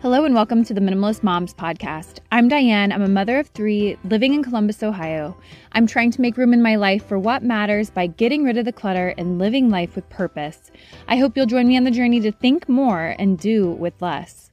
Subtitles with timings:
[0.00, 2.20] Hello and welcome to the Minimalist Moms podcast.
[2.30, 2.92] I'm Diane.
[2.92, 5.36] I'm a mother of three living in Columbus, Ohio.
[5.72, 8.64] I'm trying to make room in my life for what matters by getting rid of
[8.64, 10.70] the clutter and living life with purpose.
[11.08, 14.52] I hope you'll join me on the journey to think more and do with less.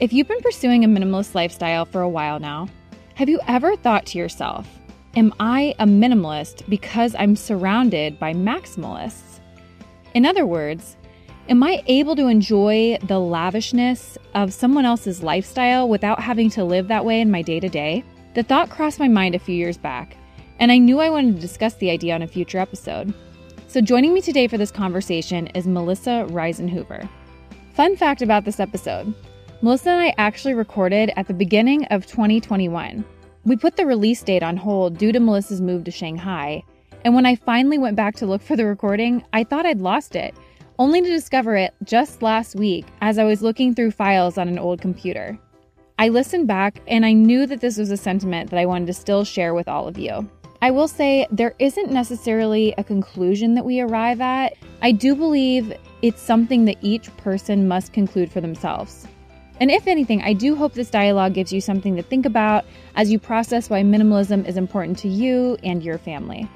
[0.00, 2.66] If you've been pursuing a minimalist lifestyle for a while now,
[3.14, 4.68] have you ever thought to yourself,
[5.14, 9.38] Am I a minimalist because I'm surrounded by maximalists?
[10.12, 10.96] In other words,
[11.48, 16.88] Am I able to enjoy the lavishness of someone else's lifestyle without having to live
[16.88, 18.02] that way in my day to day?
[18.34, 20.16] The thought crossed my mind a few years back,
[20.58, 23.14] and I knew I wanted to discuss the idea on a future episode.
[23.68, 27.08] So, joining me today for this conversation is Melissa Risenhoover.
[27.74, 29.14] Fun fact about this episode
[29.62, 33.04] Melissa and I actually recorded at the beginning of 2021.
[33.44, 36.64] We put the release date on hold due to Melissa's move to Shanghai,
[37.04, 40.16] and when I finally went back to look for the recording, I thought I'd lost
[40.16, 40.34] it
[40.78, 44.58] only to discover it just last week as I was looking through files on an
[44.58, 45.38] old computer.
[45.98, 48.92] I listened back and I knew that this was a sentiment that I wanted to
[48.92, 50.28] still share with all of you.
[50.60, 54.54] I will say there isn't necessarily a conclusion that we arrive at.
[54.82, 59.06] I do believe it's something that each person must conclude for themselves.
[59.58, 63.10] And if anything, I do hope this dialogue gives you something to think about as
[63.10, 66.46] you process why minimalism is important to you and your family.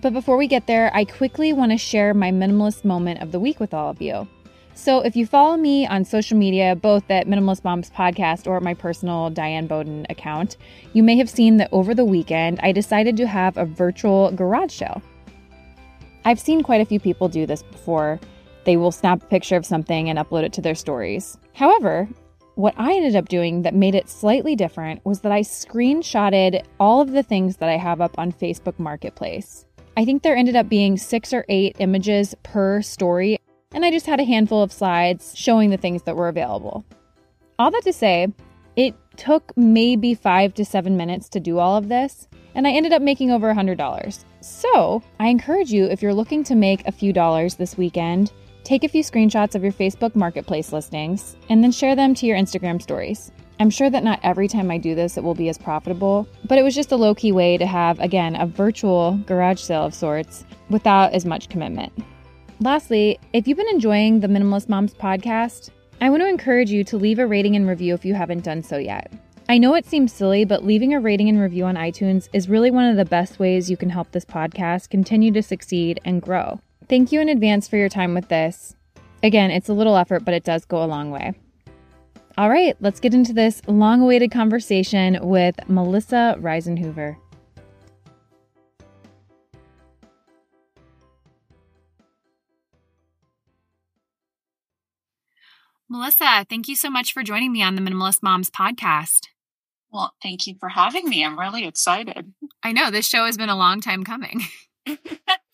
[0.00, 3.40] But before we get there, I quickly want to share my minimalist moment of the
[3.40, 4.28] week with all of you.
[4.74, 8.74] So if you follow me on social media, both at Minimalist Moms Podcast or my
[8.74, 10.56] personal Diane Bowden account,
[10.92, 14.72] you may have seen that over the weekend I decided to have a virtual garage
[14.72, 15.02] sale.
[16.24, 18.20] I've seen quite a few people do this before.
[18.64, 21.36] They will snap a picture of something and upload it to their stories.
[21.54, 22.08] However,
[22.54, 27.00] what I ended up doing that made it slightly different was that I screenshotted all
[27.00, 29.64] of the things that I have up on Facebook Marketplace.
[29.98, 33.40] I think there ended up being six or eight images per story,
[33.72, 36.84] and I just had a handful of slides showing the things that were available.
[37.58, 38.28] All that to say,
[38.76, 42.92] it took maybe five to seven minutes to do all of this, and I ended
[42.92, 44.24] up making over a $100.
[44.40, 48.30] So I encourage you, if you're looking to make a few dollars this weekend,
[48.62, 52.36] take a few screenshots of your Facebook Marketplace listings and then share them to your
[52.36, 53.32] Instagram stories.
[53.60, 56.58] I'm sure that not every time I do this it will be as profitable, but
[56.58, 59.94] it was just a low key way to have, again, a virtual garage sale of
[59.94, 61.92] sorts without as much commitment.
[62.60, 65.70] Lastly, if you've been enjoying the Minimalist Moms podcast,
[66.00, 68.62] I want to encourage you to leave a rating and review if you haven't done
[68.62, 69.12] so yet.
[69.48, 72.70] I know it seems silly, but leaving a rating and review on iTunes is really
[72.70, 76.60] one of the best ways you can help this podcast continue to succeed and grow.
[76.88, 78.76] Thank you in advance for your time with this.
[79.22, 81.32] Again, it's a little effort, but it does go a long way.
[82.38, 87.16] All right, let's get into this long awaited conversation with Melissa Risenhoover.
[95.88, 99.26] Melissa, thank you so much for joining me on the Minimalist Moms podcast.
[99.90, 101.24] Well, thank you for having me.
[101.24, 102.32] I'm really excited.
[102.62, 104.42] I know this show has been a long time coming.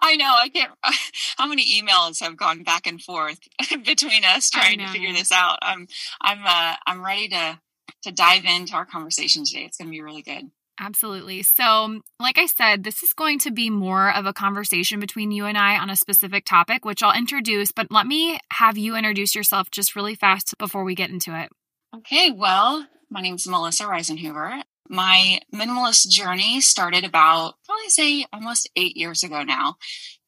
[0.00, 0.34] I know.
[0.38, 0.72] I can't.
[1.36, 3.38] How many emails have gone back and forth
[3.84, 5.58] between us trying to figure this out?
[5.62, 5.86] I'm,
[6.20, 7.60] I'm, uh, I'm ready to
[8.02, 9.64] to dive into our conversation today.
[9.64, 10.50] It's going to be really good.
[10.78, 11.42] Absolutely.
[11.42, 15.46] So, like I said, this is going to be more of a conversation between you
[15.46, 17.72] and I on a specific topic, which I'll introduce.
[17.72, 21.50] But let me have you introduce yourself just really fast before we get into it.
[21.96, 22.30] Okay.
[22.30, 24.62] Well, my name is Melissa Risenhoover.
[24.88, 29.76] My minimalist journey started about, probably say, almost eight years ago now.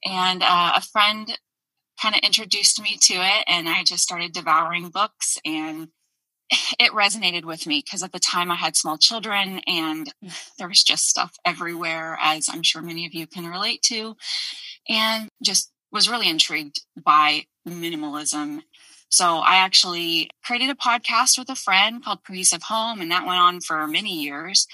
[0.04, 1.38] And uh, a friend
[2.00, 5.38] kind of introduced me to it, and I just started devouring books.
[5.44, 5.88] And
[6.78, 10.12] it resonated with me because at the time I had small children and
[10.58, 14.16] there was just stuff everywhere, as I'm sure many of you can relate to.
[14.88, 18.62] And just was really intrigued by minimalism
[19.10, 23.40] so I actually created a podcast with a friend called Cohesive Home, and that went
[23.40, 24.66] on for many years.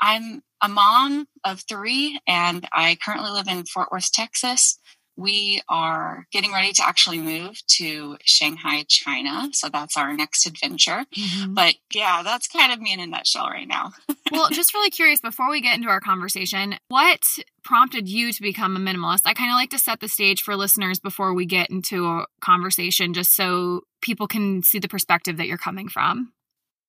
[0.00, 4.78] I'm a mom of three, and I currently live in Fort Worth, Texas.
[5.16, 9.48] We are getting ready to actually move to Shanghai, China.
[9.52, 11.04] So that's our next adventure.
[11.16, 11.54] Mm-hmm.
[11.54, 13.92] But yeah, that's kind of me in a nutshell right now.
[14.32, 17.22] well, just really curious before we get into our conversation, what
[17.62, 19.22] prompted you to become a minimalist?
[19.26, 22.26] I kind of like to set the stage for listeners before we get into a
[22.40, 26.32] conversation, just so people can see the perspective that you're coming from.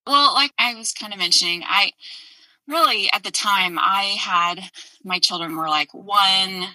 [0.05, 1.91] Well, like I was kind of mentioning, I
[2.67, 4.69] really at the time I had
[5.03, 6.67] my children were like one,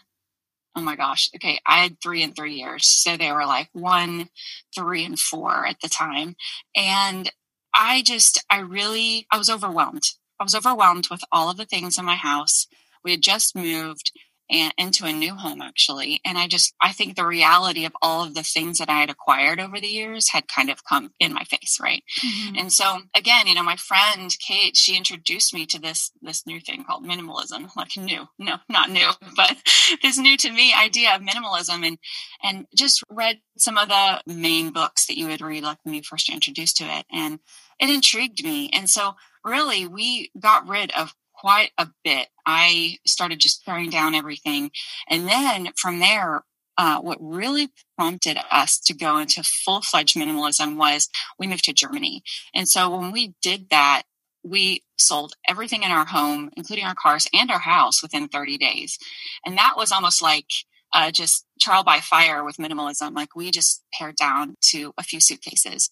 [0.79, 2.87] oh my gosh, okay, I had three and three years.
[2.87, 4.29] So they were like one,
[4.75, 6.37] three, and four at the time.
[6.77, 7.31] And
[7.75, 10.05] I just, I really, I was overwhelmed.
[10.39, 12.69] I was overwhelmed with all of the things in my house.
[13.03, 14.13] We had just moved
[14.51, 16.21] and into a new home actually.
[16.25, 19.11] And I just, I think the reality of all of the things that I had
[19.11, 21.79] acquired over the years had kind of come in my face.
[21.81, 22.03] Right.
[22.25, 22.57] Mm-hmm.
[22.59, 26.61] And so again, you know, my friend Kate, she introduced me to this, this new
[26.61, 29.57] thing called minimalism, like new, no, not new, but
[30.03, 31.99] this new to me idea of minimalism and,
[32.43, 36.03] and just read some of the main books that you would read, like when you
[36.03, 37.07] first introduced to it.
[37.13, 37.41] And
[37.81, 38.71] it intrigued me.
[38.73, 42.29] And so really we got rid of quite a bit.
[42.47, 44.71] I started just tearing down everything.
[45.09, 46.43] And then from there,
[46.77, 51.09] uh, what really prompted us to go into full fledged minimalism was
[51.39, 52.23] we moved to Germany.
[52.55, 54.03] And so when we did that,
[54.45, 58.99] we sold everything in our home, including our cars and our house within 30 days.
[59.45, 60.47] And that was almost like
[60.93, 63.15] uh, just trial by fire with minimalism.
[63.15, 65.91] Like we just pared down to a few suitcases.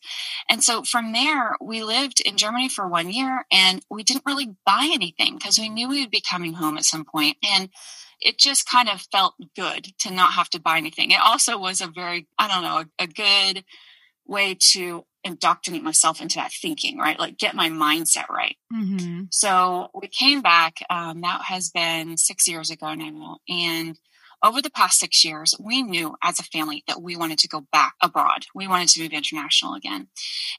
[0.48, 4.56] And so from there, we lived in Germany for one year and we didn't really
[4.64, 7.36] buy anything because we knew we would be coming home at some point.
[7.44, 7.68] And
[8.20, 11.10] it just kind of felt good to not have to buy anything.
[11.10, 13.64] It also was a very, I don't know, a, a good
[14.26, 17.18] way to indoctrinate myself into that thinking, right?
[17.18, 18.56] Like get my mindset right.
[18.72, 19.24] Mm-hmm.
[19.30, 20.78] So we came back.
[20.88, 23.38] Um, that has been six years ago now.
[23.48, 23.98] And
[24.46, 27.66] over the past six years, we knew as a family that we wanted to go
[27.72, 28.46] back abroad.
[28.54, 30.08] We wanted to move international again.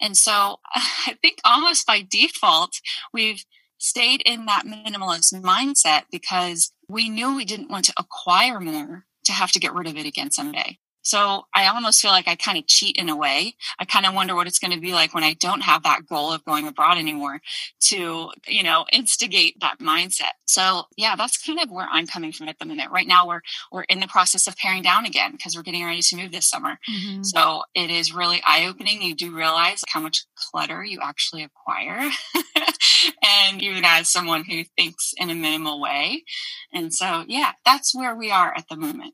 [0.02, 2.82] And so I think almost by default,
[3.14, 3.46] we've
[3.78, 9.32] stayed in that minimalist mindset because we knew we didn't want to acquire more to
[9.32, 10.80] have to get rid of it again someday.
[11.08, 13.56] So I almost feel like I kind of cheat in a way.
[13.80, 16.06] I kind of wonder what it's going to be like when I don't have that
[16.06, 17.40] goal of going abroad anymore
[17.84, 20.34] to, you know, instigate that mindset.
[20.48, 22.90] So yeah, that's kind of where I'm coming from at the minute.
[22.92, 23.40] Right now we're
[23.72, 26.50] we're in the process of paring down again because we're getting ready to move this
[26.50, 26.78] summer.
[26.90, 27.24] Mm-hmm.
[27.24, 29.02] So it is really eye-opening.
[29.02, 32.12] You do realize how much clutter you actually acquire.
[33.24, 36.26] and even as someone who thinks in a minimal way.
[36.74, 39.14] And so yeah, that's where we are at the moment.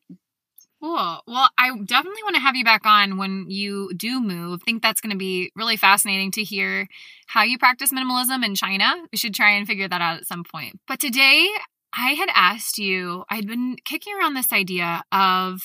[0.83, 1.21] Cool.
[1.27, 4.59] Well, I definitely want to have you back on when you do move.
[4.61, 6.89] I think that's going to be really fascinating to hear
[7.27, 8.93] how you practice minimalism in China.
[9.09, 10.81] We should try and figure that out at some point.
[10.85, 11.47] But today,
[11.97, 15.61] I had asked you, I had been kicking around this idea of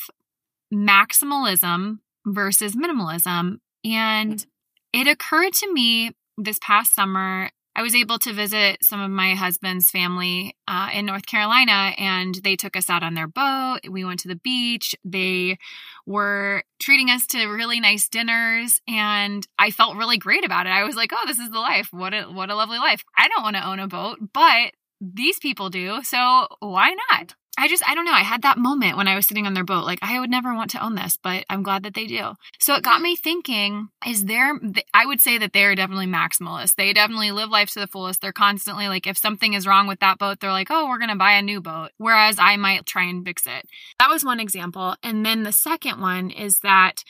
[0.73, 3.59] maximalism versus minimalism.
[3.85, 4.47] And mm.
[4.93, 9.37] it occurred to me this past summer I was able to visit some of my
[9.37, 13.79] husband's family uh, in North Carolina, and they took us out on their boat.
[13.89, 14.97] We went to the beach.
[15.05, 15.59] They
[16.05, 20.71] were treating us to really nice dinners, and I felt really great about it.
[20.71, 21.93] I was like, "Oh, this is the life!
[21.93, 25.39] What a what a lovely life!" I don't want to own a boat, but these
[25.39, 27.37] people do, so why not?
[27.59, 28.13] I just, I don't know.
[28.13, 29.85] I had that moment when I was sitting on their boat.
[29.85, 32.35] Like, I would never want to own this, but I'm glad that they do.
[32.61, 34.53] So it got me thinking is there,
[34.95, 36.77] I would say that they're definitely maximalists.
[36.77, 38.21] They definitely live life to the fullest.
[38.21, 41.11] They're constantly like, if something is wrong with that boat, they're like, oh, we're going
[41.11, 41.91] to buy a new boat.
[41.99, 43.67] Whereas I might try and fix it.
[43.99, 44.95] That was one example.
[45.03, 47.03] And then the second one is that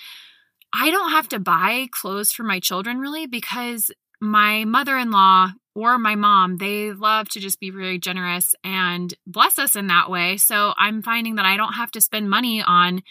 [0.75, 5.53] I don't have to buy clothes for my children really because my mother in law
[5.75, 10.11] or my mom, they love to just be very generous and bless us in that
[10.11, 10.37] way.
[10.37, 13.03] So I'm finding that I don't have to spend money on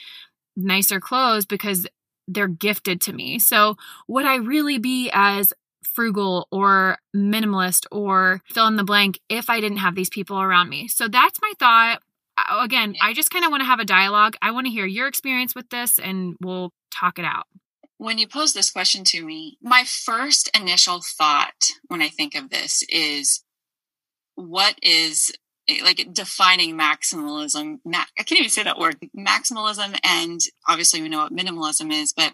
[0.56, 1.88] nicer clothes because
[2.28, 3.40] they're gifted to me.
[3.40, 3.76] So
[4.08, 9.62] would I really be as frugal or minimalist or fill in the blank if I
[9.62, 10.90] didn't have these people around me?
[10.90, 12.02] So that's my thought.
[12.38, 14.36] Uh, again, I just kind of want to have a dialogue.
[14.42, 17.48] I want to hear your experience with this and we'll talk it out
[17.98, 22.50] when you pose this question to me, my first initial thought when I think of
[22.50, 23.44] this is
[24.36, 25.32] what is
[25.68, 27.80] eh, like defining maximalism.
[27.94, 29.98] I can't even say that word, maximalism.
[30.04, 32.34] And obviously, we know what minimalism is, but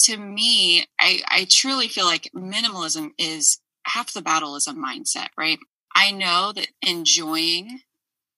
[0.00, 5.28] to me, I, I truly feel like minimalism is half the battle is a mindset,
[5.36, 5.58] right?
[5.94, 7.80] I know that enjoying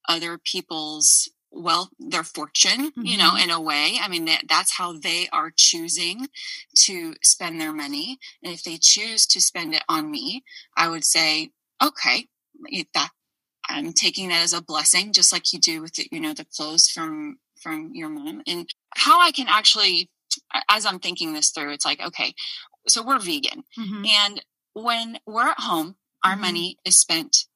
[0.09, 3.05] other people's well their fortune mm-hmm.
[3.05, 3.45] you know mm-hmm.
[3.45, 6.29] in a way i mean that, that's how they are choosing
[6.75, 10.43] to spend their money and if they choose to spend it on me
[10.77, 11.51] i would say
[11.83, 12.27] okay
[12.93, 13.11] that
[13.69, 16.47] i'm taking that as a blessing just like you do with the, you know the
[16.57, 20.11] clothes from from your mom and how i can actually
[20.69, 22.35] as i'm thinking this through it's like okay
[22.89, 24.05] so we're vegan mm-hmm.
[24.07, 24.45] and
[24.75, 26.41] when we're at home our mm-hmm.
[26.41, 27.47] money is spent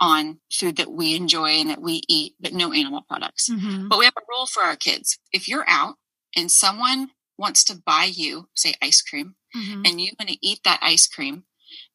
[0.00, 3.48] on food that we enjoy and that we eat, but no animal products.
[3.48, 3.88] Mm-hmm.
[3.88, 5.18] But we have a rule for our kids.
[5.32, 5.96] If you're out
[6.36, 9.82] and someone wants to buy you, say, ice cream, mm-hmm.
[9.84, 11.44] and you want to eat that ice cream,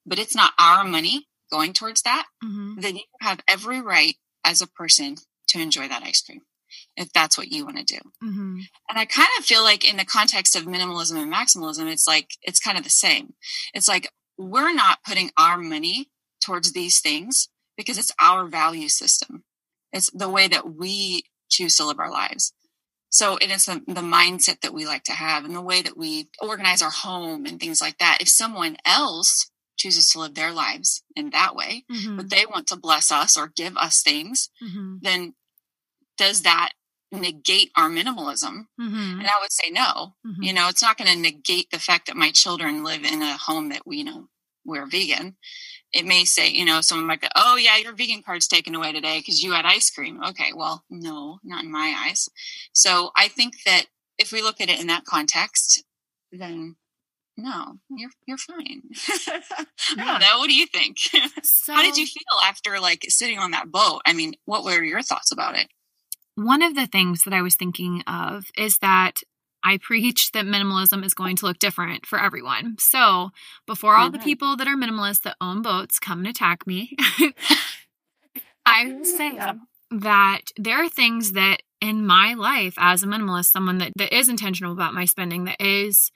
[0.06, 2.79] but it's not our money going towards that, mm-hmm.
[2.79, 4.15] then you have every right
[4.46, 5.15] as a person
[5.48, 6.41] to enjoy that ice cream
[6.96, 8.00] if that's what you want to do.
[8.24, 8.60] Mm-hmm.
[8.89, 12.32] And I kind of feel like in the context of minimalism and maximalism, it's like,
[12.44, 13.34] it's kind of the same.
[13.74, 16.10] It's like, we're not putting our money
[16.44, 19.45] towards these things because it's our value system.
[19.93, 22.51] It's the way that we choose to live our lives.
[23.09, 25.98] So it is the, the mindset that we like to have and the way that
[25.98, 28.17] we organize our home and things like that.
[28.19, 32.17] If someone else chooses to live their lives in that way, mm-hmm.
[32.17, 34.98] but they want to bless us or give us things, mm-hmm.
[35.01, 35.36] then
[36.17, 36.74] does that
[37.13, 38.65] negate our minimalism?
[38.79, 39.19] Mm-hmm.
[39.19, 40.15] And I would say no.
[40.27, 40.43] Mm-hmm.
[40.43, 43.38] You know, it's not going to negate the fact that my children live in a
[43.38, 44.27] home that we you know
[44.65, 45.38] we're vegan.
[45.93, 48.91] It may say, you know, someone might go, "Oh yeah, your vegan card's taken away
[48.91, 52.29] today because you had ice cream." Okay, well, no, not in my eyes.
[52.74, 53.86] So I think that
[54.17, 55.84] if we look at it in that context,
[56.31, 56.75] then
[57.38, 58.84] no, you're you're fine.
[59.27, 60.39] I don't know.
[60.39, 60.98] What do you think?
[61.43, 64.01] So, How did you feel after like sitting on that boat?
[64.05, 65.67] I mean, what were your thoughts about it?
[66.36, 69.19] One of the things that I was thinking of is that
[69.63, 72.77] I preach that minimalism is going to look different for everyone.
[72.79, 73.31] So,
[73.67, 76.95] before all the people that are minimalists that own boats come and attack me,
[78.65, 79.53] I will say yeah.
[79.91, 84.29] that there are things that in my life as a minimalist, someone that, that is
[84.29, 86.11] intentional about my spending, that is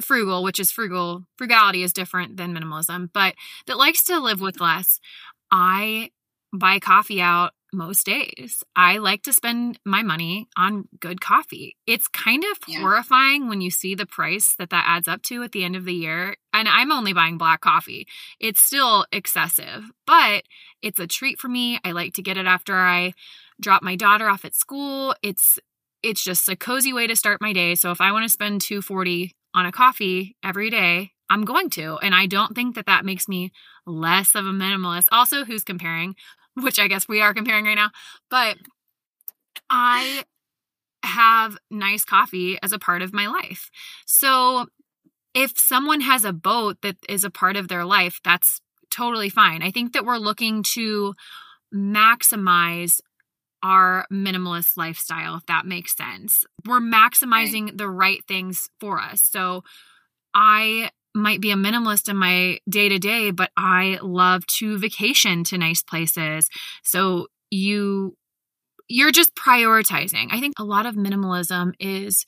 [0.00, 3.34] frugal, which is frugal, frugality is different than minimalism, but
[3.66, 4.98] that likes to live with less,
[5.50, 6.10] I
[6.52, 8.62] buy coffee out most days.
[8.74, 11.76] I like to spend my money on good coffee.
[11.86, 12.80] It's kind of yeah.
[12.80, 15.84] horrifying when you see the price that that adds up to at the end of
[15.84, 16.36] the year.
[16.52, 18.06] And I'm only buying black coffee.
[18.40, 20.44] It's still excessive, but
[20.82, 21.78] it's a treat for me.
[21.84, 23.14] I like to get it after I
[23.60, 25.14] drop my daughter off at school.
[25.22, 25.58] It's
[26.02, 27.74] it's just a cozy way to start my day.
[27.74, 31.96] So if I want to spend 240 on a coffee every day, I'm going to.
[32.02, 33.52] And I don't think that that makes me
[33.86, 35.06] less of a minimalist.
[35.10, 36.14] Also, who's comparing?
[36.54, 37.90] Which I guess we are comparing right now.
[38.30, 38.56] But
[39.68, 40.24] I
[41.02, 43.70] have nice coffee as a part of my life.
[44.06, 44.66] So
[45.34, 49.62] if someone has a boat that is a part of their life, that's totally fine.
[49.62, 51.14] I think that we're looking to
[51.74, 53.00] maximize
[53.62, 56.44] our minimalist lifestyle, if that makes sense.
[56.66, 57.78] We're maximizing right.
[57.78, 59.22] the right things for us.
[59.24, 59.64] So
[60.34, 65.44] I might be a minimalist in my day to day, but I love to vacation
[65.44, 66.48] to nice places.
[66.82, 68.16] So you
[68.88, 70.28] you're just prioritizing.
[70.30, 72.26] I think a lot of minimalism is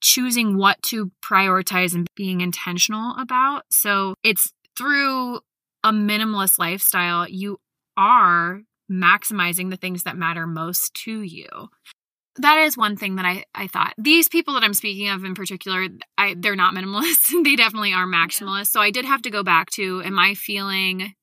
[0.00, 3.64] choosing what to prioritize and being intentional about.
[3.70, 5.40] So it's through
[5.82, 7.58] a minimalist lifestyle, you
[7.96, 11.48] are maximizing the things that matter most to you.
[12.40, 13.94] That is one thing that I, I thought.
[13.98, 17.32] These people that I'm speaking of in particular, I they're not minimalists.
[17.44, 18.58] they definitely are maximalists.
[18.58, 18.62] Yeah.
[18.64, 21.14] So I did have to go back to am I feeling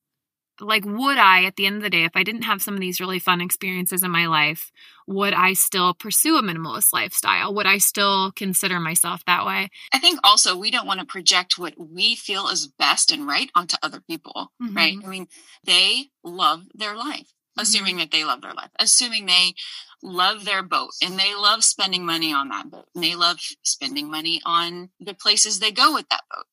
[0.59, 2.79] like would I at the end of the day if I didn't have some of
[2.79, 4.71] these really fun experiences in my life,
[5.05, 7.53] would I still pursue a minimalist lifestyle?
[7.53, 9.69] Would I still consider myself that way?
[9.93, 13.51] I think also we don't want to project what we feel is best and right
[13.55, 14.75] onto other people, mm-hmm.
[14.75, 14.95] right?
[15.03, 15.27] I mean,
[15.63, 17.99] they love their life assuming mm-hmm.
[17.99, 19.55] that they love their life, assuming they
[20.03, 24.09] love their boat and they love spending money on that boat and they love spending
[24.09, 26.45] money on the places they go with that boat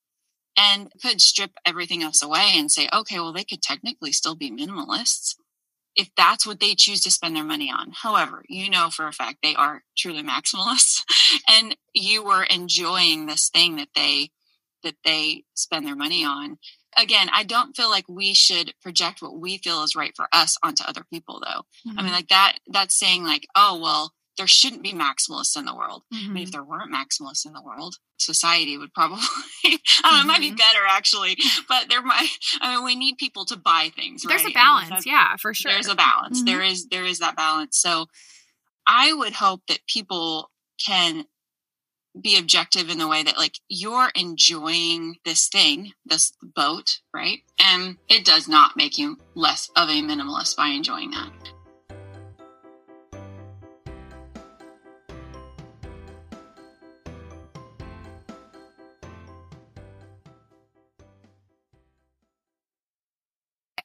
[0.56, 4.50] and could strip everything else away and say, okay, well, they could technically still be
[4.50, 5.34] minimalists
[5.96, 7.92] if that's what they choose to spend their money on.
[7.92, 11.02] However, you know for a fact they are truly maximalists
[11.48, 14.30] and you were enjoying this thing that they
[14.82, 16.58] that they spend their money on
[16.96, 20.56] again, I don't feel like we should project what we feel is right for us
[20.62, 21.62] onto other people though.
[21.88, 21.90] Mm-hmm.
[21.90, 22.14] I mean, mm-hmm.
[22.14, 26.02] like that, that's saying like, oh, well, there shouldn't be maximalists in the world.
[26.12, 26.30] Mm-hmm.
[26.30, 26.52] I mean, if mm-hmm.
[26.52, 29.22] there weren't maximalists in the world, society would probably,
[29.64, 30.56] I don't know, it might be mm-hmm.
[30.56, 31.36] better actually,
[31.68, 32.28] but there might,
[32.60, 34.22] I mean, we need people to buy things.
[34.22, 35.06] There's a balance.
[35.06, 35.72] Yeah, for sure.
[35.72, 36.42] There's a balance.
[36.44, 37.78] There is, there is that balance.
[37.78, 38.06] So
[38.86, 40.50] I would hope that people
[40.84, 41.24] can
[42.21, 47.40] be objective in the way that like you're enjoying this thing, this boat, right?
[47.59, 51.33] And it does not make you less of a minimalist by enjoying that.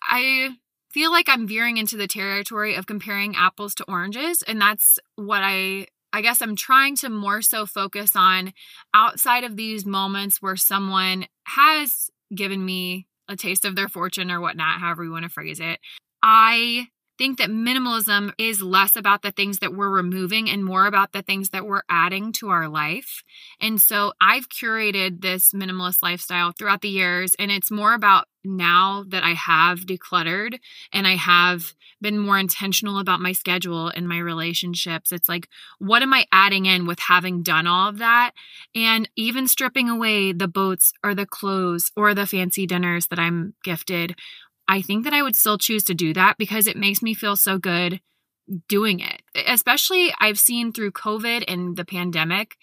[0.02, 0.58] I
[0.92, 5.42] feel like I'm veering into the territory of comparing apples to oranges, and that's what
[5.44, 8.54] I I guess I'm trying to more so focus on
[8.94, 14.42] outside of these moments where someone has given me a taste of their fortune or
[14.42, 15.80] whatnot, however you want to phrase it.
[16.24, 16.88] I
[17.20, 21.22] think that minimalism is less about the things that we're removing and more about the
[21.22, 23.24] things that we're adding to our life.
[23.60, 29.04] And so I've curated this minimalist lifestyle throughout the years, and it's more about now
[29.10, 30.60] that I have decluttered
[30.94, 35.12] and I have been more intentional about my schedule and my relationships.
[35.12, 35.50] It's like,
[35.80, 38.32] what am I adding in with having done all of that?
[38.74, 43.56] And even stripping away the boats or the clothes or the fancy dinners that I'm
[43.64, 44.16] gifted
[44.70, 47.36] I think that I would still choose to do that because it makes me feel
[47.36, 48.00] so good
[48.68, 49.22] doing it.
[49.48, 52.56] Especially I've seen through COVID and the pandemic,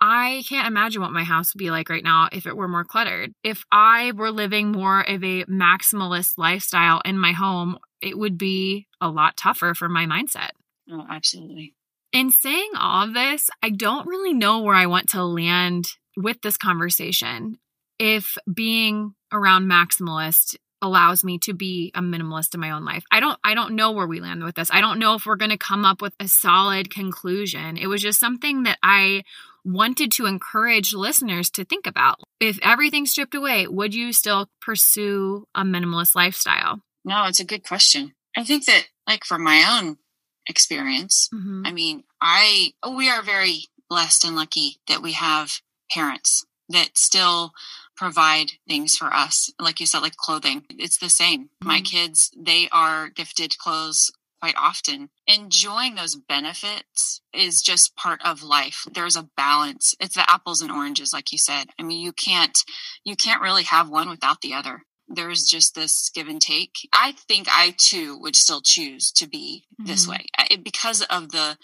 [0.00, 2.84] I can't imagine what my house would be like right now if it were more
[2.84, 3.32] cluttered.
[3.44, 8.86] If I were living more of a maximalist lifestyle in my home, it would be
[9.00, 10.50] a lot tougher for my mindset.
[10.90, 11.74] Oh, absolutely.
[12.12, 16.40] In saying all of this, I don't really know where I want to land with
[16.40, 17.58] this conversation.
[17.98, 23.04] If being around maximalist allows me to be a minimalist in my own life.
[23.10, 24.70] I don't I don't know where we land with this.
[24.72, 27.76] I don't know if we're going to come up with a solid conclusion.
[27.76, 29.22] It was just something that I
[29.64, 32.20] wanted to encourage listeners to think about.
[32.40, 36.80] If everything stripped away, would you still pursue a minimalist lifestyle?
[37.04, 38.14] No, it's a good question.
[38.36, 39.98] I think that like from my own
[40.46, 41.62] experience, mm-hmm.
[41.66, 45.60] I mean, I we are very blessed and lucky that we have
[45.90, 47.52] parents that still
[48.00, 49.52] provide things for us.
[49.60, 51.44] Like you said, like clothing, it's the same.
[51.44, 51.68] Mm-hmm.
[51.68, 55.10] My kids, they are gifted clothes quite often.
[55.26, 58.86] Enjoying those benefits is just part of life.
[58.90, 59.94] There's a balance.
[60.00, 61.66] It's the apples and oranges, like you said.
[61.78, 62.56] I mean, you can't,
[63.04, 64.84] you can't really have one without the other.
[65.06, 66.88] There's just this give and take.
[66.94, 69.90] I think I too would still choose to be mm-hmm.
[69.90, 70.24] this way
[70.62, 71.58] because of the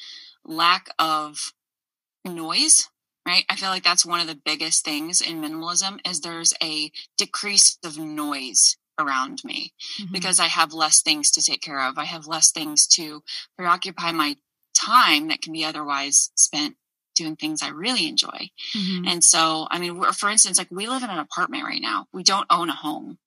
[0.45, 1.55] lack of
[2.27, 2.91] noise
[3.27, 3.45] right?
[3.49, 7.79] I feel like that's one of the biggest things in minimalism is there's a decrease
[7.85, 10.13] of noise around me mm-hmm.
[10.13, 11.99] because i have less things to take care of.
[11.99, 13.23] I have less things to
[13.57, 14.37] preoccupy my
[14.75, 16.77] time that can be otherwise spent
[17.15, 18.51] doing things i really enjoy.
[18.75, 19.07] Mm-hmm.
[19.09, 22.07] and so i mean for instance like we live in an apartment right now.
[22.13, 23.19] We don't own a home.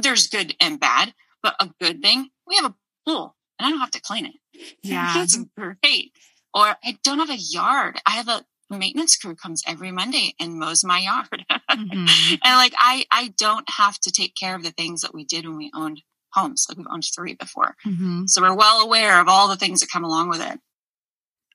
[0.00, 2.74] There's good and bad but a good thing we have a
[3.06, 4.34] pool and i don't have to clean it.
[4.82, 5.22] Yeah.
[5.22, 6.12] It's great.
[6.52, 8.00] Or i don't have a yard.
[8.06, 8.44] I have a
[8.76, 11.44] maintenance crew comes every Monday and mows my yard.
[11.70, 12.34] Mm-hmm.
[12.44, 15.46] and like I I don't have to take care of the things that we did
[15.46, 16.66] when we owned homes.
[16.68, 17.76] Like we've owned three before.
[17.86, 18.26] Mm-hmm.
[18.26, 20.60] So we're well aware of all the things that come along with it.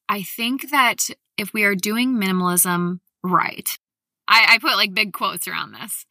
[0.10, 3.68] I think that if we are doing minimalism right,
[4.28, 6.06] I, I put like big quotes around this.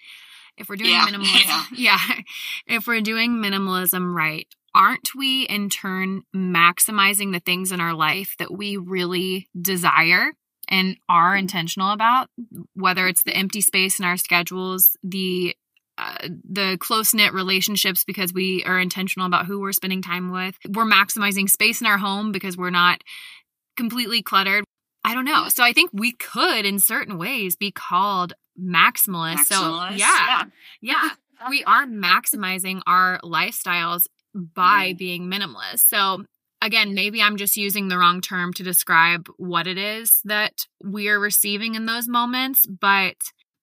[0.56, 1.98] If we're doing yeah, minimalism, yeah.
[2.08, 2.20] yeah,
[2.66, 8.34] if we're doing minimalism right, aren't we in turn maximizing the things in our life
[8.38, 10.32] that we really desire
[10.72, 12.28] and are intentional about,
[12.74, 15.54] whether it's the empty space in our schedules, the
[15.98, 20.56] uh, the close knit relationships because we are intentional about who we're spending time with.
[20.66, 23.02] We're maximizing space in our home because we're not
[23.76, 24.64] completely cluttered.
[25.04, 25.48] I don't know.
[25.50, 29.40] So I think we could, in certain ways, be called maximalist.
[29.40, 30.44] maximalist so yeah, yeah,
[30.80, 31.10] yeah,
[31.50, 35.88] we are maximizing our lifestyles by being minimalist.
[35.88, 36.24] So
[36.62, 41.18] again, maybe I'm just using the wrong term to describe what it is that we're
[41.18, 43.16] receiving in those moments, but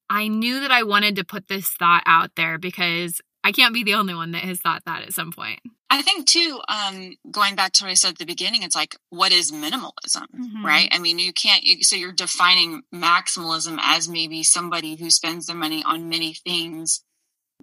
[0.10, 3.84] I knew that I wanted to put this thought out there because I can't be
[3.84, 5.62] the only one that has thought that at some point.
[5.90, 8.96] I think too, um, going back to what I said at the beginning, it's like,
[9.10, 10.66] what is minimalism, mm-hmm.
[10.66, 10.90] right?
[10.92, 15.56] I mean, you can't, you, so you're defining maximalism as maybe somebody who spends their
[15.56, 17.04] money on many things.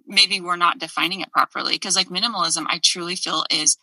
[0.05, 3.77] Maybe we're not defining it properly because, like, minimalism, I truly feel is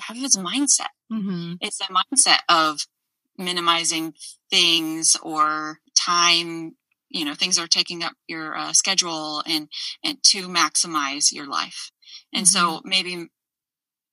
[0.00, 0.92] have its mindset.
[1.12, 1.54] Mm-hmm.
[1.60, 2.80] It's a mindset of
[3.36, 4.14] minimizing
[4.50, 6.74] things or time
[7.10, 9.68] you know things are taking up your uh, schedule and
[10.04, 11.90] and to maximize your life
[12.32, 12.76] and mm-hmm.
[12.76, 13.28] so maybe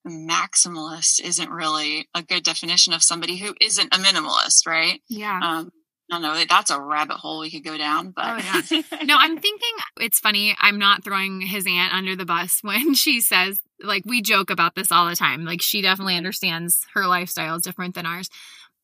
[0.07, 5.71] maximalist isn't really a good definition of somebody who isn't a minimalist right yeah um,
[6.11, 6.43] I don't know.
[6.47, 8.81] That's a rabbit hole we could go down, but oh, yeah.
[9.05, 10.55] no, I'm thinking it's funny.
[10.59, 14.75] I'm not throwing his aunt under the bus when she says like we joke about
[14.75, 15.45] this all the time.
[15.45, 18.29] Like she definitely understands her lifestyle is different than ours.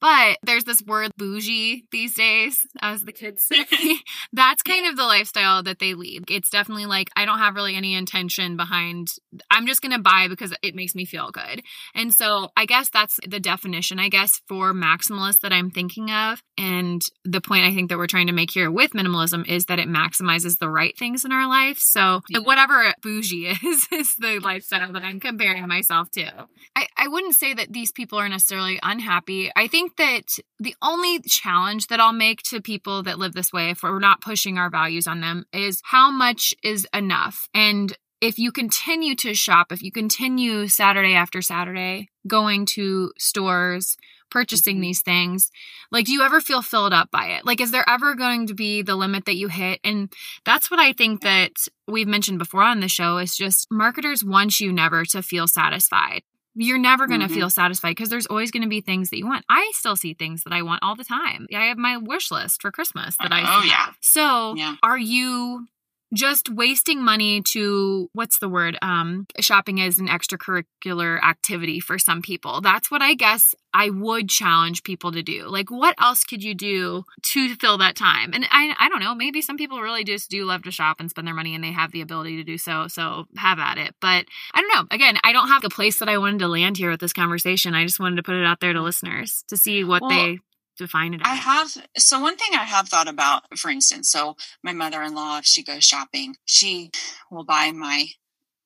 [0.01, 3.65] But there's this word bougie these days, as the kids say.
[4.33, 6.25] That's kind of the lifestyle that they lead.
[6.29, 9.13] It's definitely like, I don't have really any intention behind,
[9.49, 11.61] I'm just going to buy because it makes me feel good.
[11.93, 16.41] And so I guess that's the definition, I guess, for maximalist that I'm thinking of.
[16.57, 19.79] And the point I think that we're trying to make here with minimalism is that
[19.79, 21.77] it maximizes the right things in our life.
[21.79, 26.47] So whatever bougie is, is the lifestyle that I'm comparing myself to.
[26.75, 29.51] I, I wouldn't say that these people are necessarily unhappy.
[29.55, 33.53] I think think that the only challenge that I'll make to people that live this
[33.53, 37.47] way, if we're not pushing our values on them, is how much is enough.
[37.53, 43.97] And if you continue to shop, if you continue Saturday after Saturday going to stores,
[44.29, 44.83] purchasing mm-hmm.
[44.83, 45.51] these things,
[45.91, 47.45] like, do you ever feel filled up by it?
[47.45, 49.79] Like, is there ever going to be the limit that you hit?
[49.83, 50.11] And
[50.45, 51.51] that's what I think that
[51.87, 56.21] we've mentioned before on the show is just marketers want you never to feel satisfied.
[56.53, 57.35] You're never going to mm-hmm.
[57.35, 59.45] feel satisfied because there's always going to be things that you want.
[59.49, 61.47] I still see things that I want all the time.
[61.55, 63.93] I have my wish list for Christmas that I Oh, yeah.
[64.01, 64.75] So, yeah.
[64.83, 65.67] are you
[66.13, 72.21] just wasting money to what's the word um shopping is an extracurricular activity for some
[72.21, 72.61] people.
[72.61, 75.47] That's what i guess i would challenge people to do.
[75.47, 78.31] Like what else could you do to fill that time?
[78.33, 81.09] And i i don't know maybe some people really just do love to shop and
[81.09, 83.95] spend their money and they have the ability to do so so have at it.
[84.01, 84.87] But i don't know.
[84.91, 87.73] Again i don't have the place that i wanted to land here with this conversation.
[87.73, 90.39] I just wanted to put it out there to listeners to see what well, they
[90.81, 91.27] define it as?
[91.31, 95.15] I have so one thing I have thought about, for instance, so my mother in
[95.15, 96.91] law, if she goes shopping, she
[97.29, 98.07] will buy my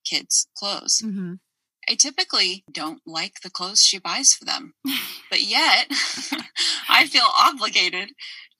[0.03, 1.01] kids clothes.
[1.03, 1.33] Mm-hmm.
[1.87, 4.73] I typically don't like the clothes she buys for them,
[5.29, 5.87] but yet
[6.89, 8.13] I feel obligated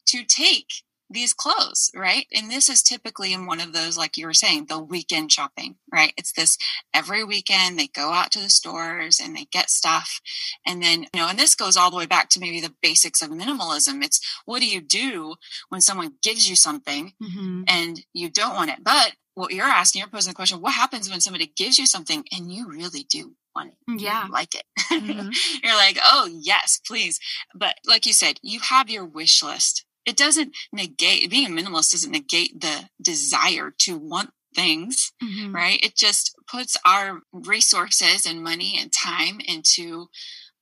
[0.07, 2.25] to take these clothes, right?
[2.33, 5.75] And this is typically in one of those, like you were saying, the weekend shopping,
[5.91, 6.13] right?
[6.17, 6.57] It's this
[6.93, 10.19] every weekend they go out to the stores and they get stuff.
[10.65, 13.21] And then, you know, and this goes all the way back to maybe the basics
[13.21, 14.03] of minimalism.
[14.03, 15.35] It's what do you do
[15.69, 17.63] when someone gives you something mm-hmm.
[17.67, 18.83] and you don't want it?
[18.83, 22.25] But what you're asking, you're posing the question, what happens when somebody gives you something
[22.31, 23.91] and you really do want it.
[23.91, 24.27] Mm, yeah.
[24.31, 24.63] like it.
[24.95, 25.29] Mm-hmm.
[25.61, 27.19] You're like, oh, yes, please.
[27.53, 31.91] But like you said, you have your wish list it doesn't negate being a minimalist
[31.91, 35.53] doesn't negate the desire to want things mm-hmm.
[35.53, 40.07] right it just puts our resources and money and time into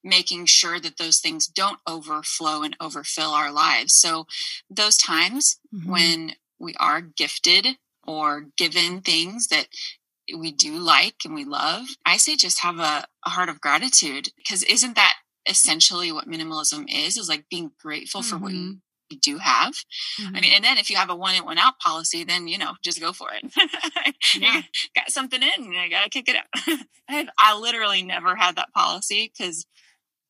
[0.04, 4.26] making sure that those things don't overflow and overfill our lives so
[4.70, 5.92] those times mm-hmm.
[5.92, 7.68] when we are gifted
[8.06, 9.68] or given things that
[10.36, 14.30] we do like and we love i say just have a, a heart of gratitude
[14.38, 15.14] because isn't that
[15.48, 18.30] essentially what minimalism is is like being grateful mm-hmm.
[18.30, 19.74] for what you mm-hmm you do have.
[20.20, 20.36] Mm-hmm.
[20.36, 22.58] I mean, and then if you have a one in, one out policy, then, you
[22.58, 23.52] know, just go for it.
[24.40, 24.62] yeah.
[24.96, 26.80] got something in, I got to kick it out.
[27.10, 29.66] I, I literally never had that policy because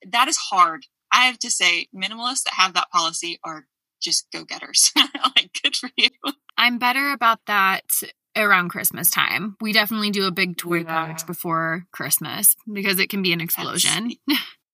[0.10, 0.86] that is hard.
[1.12, 3.66] I have to say, minimalists that have that policy are
[4.02, 4.92] just go getters.
[4.96, 6.10] like, good for you.
[6.58, 7.84] I'm better about that
[8.36, 9.56] around Christmas time.
[9.62, 11.16] We definitely do a big toy yeah.
[11.26, 14.12] before Christmas because it can be an explosion.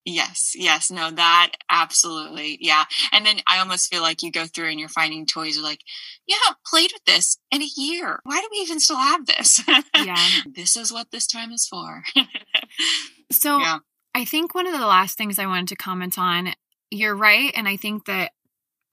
[0.09, 2.85] Yes, yes, no, that absolutely, yeah.
[3.11, 5.55] And then I almost feel like you go through and you're finding toys.
[5.55, 5.81] You're like,
[6.25, 8.19] you haven't played with this in a year.
[8.23, 9.61] Why do we even still have this?
[9.95, 12.01] Yeah, this is what this time is for.
[13.31, 13.79] so, yeah.
[14.15, 16.53] I think one of the last things I wanted to comment on.
[16.89, 18.31] You're right, and I think that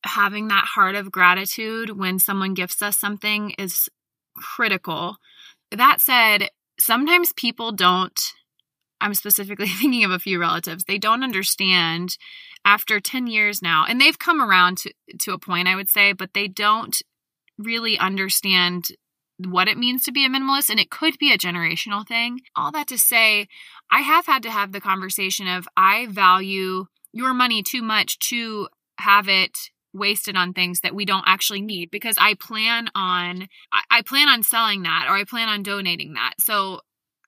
[0.05, 3.89] having that heart of gratitude when someone gifts us something is
[4.37, 5.17] critical.
[5.71, 8.21] That said, sometimes people don't
[9.01, 10.85] I'm specifically thinking of a few relatives.
[10.85, 12.17] They don't understand
[12.65, 16.13] after 10 years now, and they've come around to, to a point, I would say,
[16.13, 16.97] but they don't
[17.59, 18.89] really understand
[19.39, 22.41] what it means to be a minimalist, and it could be a generational thing.
[22.57, 23.49] All that to say,
[23.91, 28.69] I have had to have the conversation of I value your money too much to
[28.99, 33.49] have it wasted on things that we don't actually need because I plan on
[33.91, 36.35] I plan on selling that or I plan on donating that.
[36.39, 36.81] So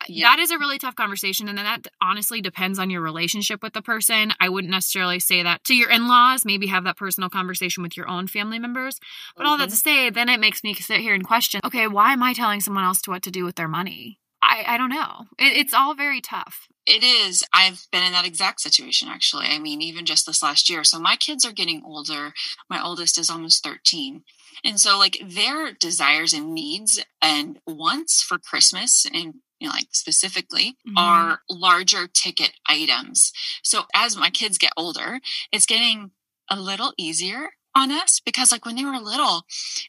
[0.08, 0.28] yeah.
[0.28, 1.48] that is a really tough conversation.
[1.48, 4.32] And then that honestly depends on your relationship with the person.
[4.40, 6.44] I wouldn't necessarily say that to your in laws.
[6.44, 9.00] Maybe have that personal conversation with your own family members.
[9.36, 9.50] But mm-hmm.
[9.50, 9.88] all that to mm-hmm.
[9.88, 12.84] say, then it makes me sit here and question okay, why am I telling someone
[12.84, 14.18] else to what to do with their money?
[14.42, 15.24] I, I don't know.
[15.38, 16.68] It, it's all very tough.
[16.86, 17.44] It is.
[17.52, 19.46] I've been in that exact situation actually.
[19.46, 20.84] I mean, even just this last year.
[20.84, 22.32] So my kids are getting older.
[22.70, 24.22] My oldest is almost 13.
[24.64, 29.88] And so, like, their desires and needs and wants for Christmas and you know, like
[29.92, 30.96] specifically mm-hmm.
[30.96, 33.32] are larger ticket items.
[33.62, 35.20] So as my kids get older,
[35.52, 36.12] it's getting
[36.50, 39.42] a little easier on us because like when they were little,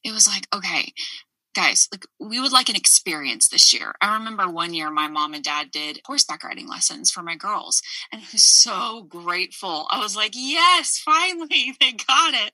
[0.04, 0.94] it was like, okay,
[1.54, 3.94] guys, like we would like an experience this year.
[4.02, 7.82] I remember one year my mom and dad did horseback riding lessons for my girls,
[8.12, 9.88] and I was so grateful.
[9.90, 12.52] I was like, yes, finally, they got it.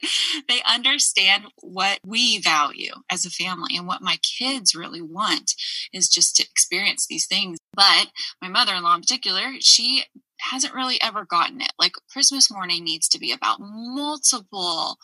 [0.47, 5.53] They understand what we value as a family and what my kids really want
[5.93, 7.57] is just to experience these things.
[7.73, 8.07] But
[8.41, 10.05] my mother in law in particular, she
[10.39, 11.71] hasn't really ever gotten it.
[11.79, 14.97] Like Christmas morning needs to be about multiple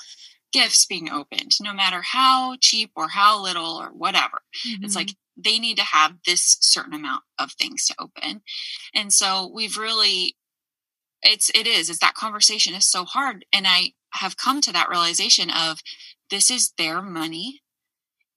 [0.52, 4.42] gifts being opened, no matter how cheap or how little or whatever.
[4.68, 4.84] Mm-hmm.
[4.84, 5.42] It's like mm-hmm.
[5.42, 8.42] they need to have this certain amount of things to open.
[8.94, 10.36] And so we've really
[11.24, 14.90] it's it is is that conversation is so hard and I have come to that
[14.90, 15.82] realization of
[16.30, 17.62] this is their money.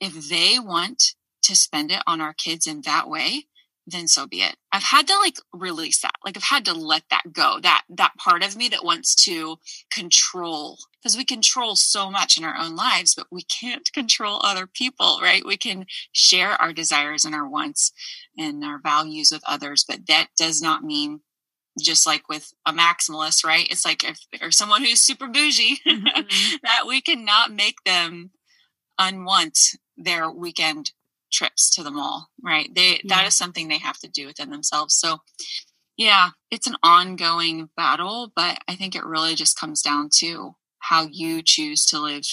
[0.00, 3.46] If they want to spend it on our kids in that way,
[3.87, 4.57] then so be it.
[4.73, 6.14] I've had to like release that.
[6.25, 7.59] Like I've had to let that go.
[7.61, 9.57] That that part of me that wants to
[9.90, 14.66] control because we control so much in our own lives, but we can't control other
[14.66, 15.44] people, right?
[15.44, 17.92] We can share our desires and our wants
[18.38, 21.20] and our values with others, but that does not mean
[21.81, 23.68] just like with a maximalist, right?
[23.70, 26.57] It's like if or someone who's super bougie, mm-hmm.
[26.62, 28.31] that we cannot make them
[28.99, 30.92] unwant their weekend
[31.35, 32.73] trips to the mall, right?
[32.75, 33.16] They yeah.
[33.16, 34.94] that is something they have to do within themselves.
[34.94, 35.18] So
[35.97, 41.09] yeah, it's an ongoing battle, but I think it really just comes down to how
[41.11, 42.25] you choose to live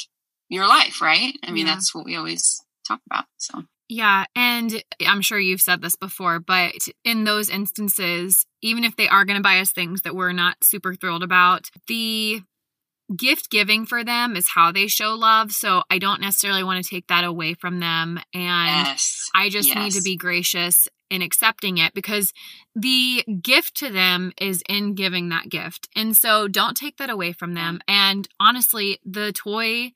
[0.50, 1.34] your life, right?
[1.44, 1.74] I mean, yeah.
[1.74, 3.26] that's what we always talk about.
[3.38, 4.24] So yeah.
[4.38, 9.26] And I'm sure you've said this before, but in those instances, even if they are
[9.26, 12.42] going to buy us things that we're not super thrilled about, the
[13.16, 15.52] gift giving for them is how they show love.
[15.52, 18.20] So I don't necessarily want to take that away from them.
[18.34, 19.30] And yes.
[19.36, 19.78] I just yes.
[19.78, 22.34] need to be gracious in accepting it because
[22.74, 25.90] the gift to them is in giving that gift.
[25.96, 27.76] And so don't take that away from them.
[27.76, 27.94] Mm.
[27.94, 29.92] And honestly, the toy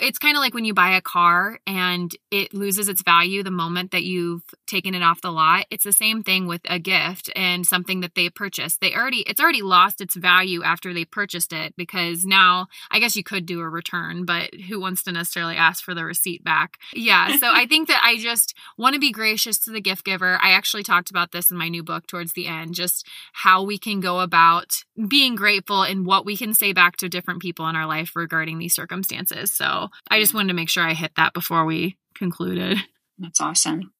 [0.00, 3.50] it's kind of like when you buy a car and it loses its value the
[3.50, 5.66] moment that you've taken it off the lot.
[5.70, 8.80] It's the same thing with a gift and something that they purchased.
[8.80, 13.16] They already it's already lost its value after they purchased it because now I guess
[13.16, 16.78] you could do a return, but who wants to necessarily ask for the receipt back?
[16.94, 20.38] Yeah, so I think that I just want to be gracious to the gift giver.
[20.40, 23.78] I actually talked about this in my new book towards the end, just how we
[23.78, 27.76] can go about being grateful and what we can say back to different people in
[27.76, 29.52] our life regarding these circumstances.
[29.52, 29.71] So
[30.10, 32.78] I just wanted to make sure I hit that before we concluded.
[33.18, 33.92] That's awesome.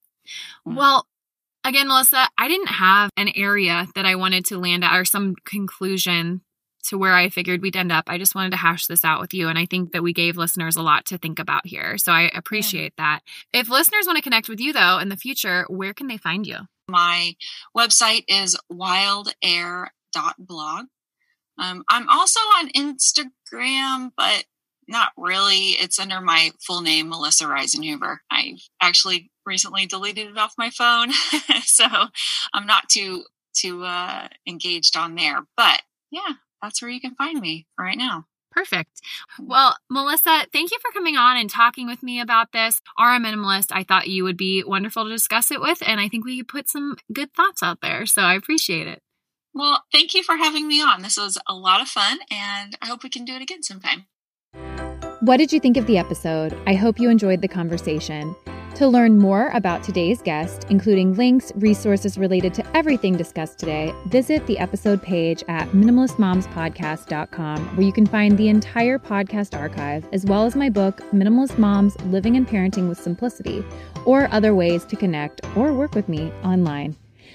[0.64, 1.06] Well,
[1.64, 5.34] again, Melissa, I didn't have an area that I wanted to land at or some
[5.44, 6.42] conclusion
[6.84, 8.04] to where I figured we'd end up.
[8.08, 9.48] I just wanted to hash this out with you.
[9.48, 11.96] And I think that we gave listeners a lot to think about here.
[11.96, 13.04] So I appreciate yeah.
[13.04, 13.20] that.
[13.52, 16.46] If listeners want to connect with you, though, in the future, where can they find
[16.46, 16.58] you?
[16.88, 17.36] My
[17.76, 20.86] website is wildair.blog.
[21.58, 24.44] Um, I'm also on Instagram, but
[24.88, 25.70] not really.
[25.70, 28.18] It's under my full name, Melissa Risenhoover.
[28.30, 31.12] I actually recently deleted it off my phone,
[31.64, 31.86] so
[32.52, 35.40] I'm not too too uh, engaged on there.
[35.56, 38.26] But yeah, that's where you can find me right now.
[38.50, 39.00] Perfect.
[39.40, 42.82] Well, Melissa, thank you for coming on and talking with me about this.
[42.98, 43.68] Are a minimalist.
[43.70, 46.48] I thought you would be wonderful to discuss it with, and I think we could
[46.48, 48.04] put some good thoughts out there.
[48.04, 49.00] So I appreciate it.
[49.54, 51.02] Well, thank you for having me on.
[51.02, 54.06] This was a lot of fun, and I hope we can do it again sometime.
[55.22, 56.52] What did you think of the episode?
[56.66, 58.34] I hope you enjoyed the conversation.
[58.74, 64.44] To learn more about today's guest, including links, resources related to everything discussed today, visit
[64.48, 70.44] the episode page at minimalistmomspodcast.com, where you can find the entire podcast archive, as well
[70.44, 73.64] as my book, Minimalist Moms Living and Parenting with Simplicity,
[74.04, 76.96] or other ways to connect or work with me online.